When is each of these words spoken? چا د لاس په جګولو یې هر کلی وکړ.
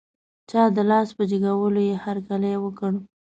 چا 0.49 0.61
د 0.75 0.77
لاس 0.89 1.07
په 1.17 1.23
جګولو 1.29 1.81
یې 1.89 1.95
هر 2.05 2.17
کلی 2.27 2.53
وکړ. 2.59 2.91